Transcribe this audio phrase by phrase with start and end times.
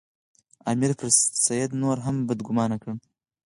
[0.71, 1.05] امیر پر
[1.45, 2.89] سید نور هم بدګومانه کړ.